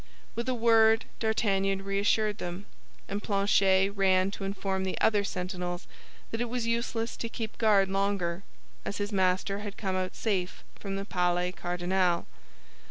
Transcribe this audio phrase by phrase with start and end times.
[0.33, 2.65] With a word, D'Artagnan reassured them;
[3.07, 5.85] and Planchet ran to inform the other sentinels
[6.31, 8.41] that it was useless to keep guard longer,
[8.83, 12.25] as his master had come out safe from the Palais Cardinal.